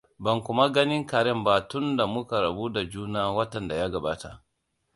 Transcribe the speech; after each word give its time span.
Ban 0.23 0.39
kuma 0.45 0.65
ganin 0.75 1.03
Karen 1.09 1.43
ba 1.45 1.67
tunda 1.67 2.07
muka 2.07 2.41
rabu 2.41 2.69
da 2.73 2.85
juna 2.89 3.31
watan 3.33 3.67
da 3.67 3.75
ya 3.75 3.89
gabata. 3.89 4.43